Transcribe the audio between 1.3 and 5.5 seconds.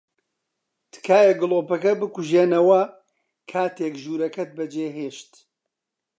گڵۆپەکە بکوژێنەوە کاتێک ژوورەکەت بەجێھێشت.